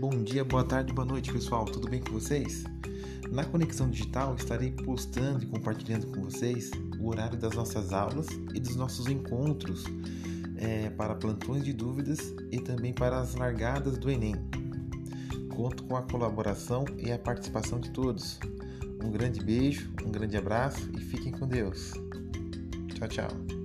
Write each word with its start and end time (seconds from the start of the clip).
Bom 0.00 0.10
dia, 0.22 0.44
boa 0.44 0.62
tarde, 0.62 0.92
boa 0.92 1.04
noite, 1.04 1.32
pessoal. 1.32 1.64
Tudo 1.64 1.90
bem 1.90 2.00
com 2.00 2.12
vocês? 2.12 2.62
Na 3.32 3.44
Conexão 3.44 3.90
Digital 3.90 4.36
estarei 4.36 4.70
postando 4.70 5.42
e 5.42 5.46
compartilhando 5.46 6.06
com 6.06 6.22
vocês 6.22 6.70
o 7.00 7.08
horário 7.08 7.36
das 7.36 7.52
nossas 7.54 7.92
aulas 7.92 8.28
e 8.54 8.60
dos 8.60 8.76
nossos 8.76 9.08
encontros 9.08 9.82
é, 10.56 10.88
para 10.90 11.16
plantões 11.16 11.64
de 11.64 11.72
dúvidas 11.72 12.32
e 12.52 12.60
também 12.60 12.92
para 12.92 13.18
as 13.18 13.34
largadas 13.34 13.98
do 13.98 14.08
Enem. 14.08 14.36
Conto 15.56 15.82
com 15.82 15.96
a 15.96 16.02
colaboração 16.02 16.84
e 16.96 17.10
a 17.10 17.18
participação 17.18 17.80
de 17.80 17.90
todos. 17.90 18.38
Um 19.02 19.10
grande 19.10 19.42
beijo, 19.42 19.90
um 20.06 20.12
grande 20.12 20.36
abraço 20.36 20.88
e 20.96 21.00
fiquem 21.00 21.32
com 21.32 21.48
Deus. 21.48 21.92
Tchau, 22.94 23.08
tchau. 23.08 23.57